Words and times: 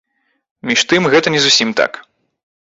Між 0.69 0.81
тым 0.95 1.01
гэта 1.17 1.27
не 1.37 1.43
зусім 1.45 1.69
так. 1.83 2.03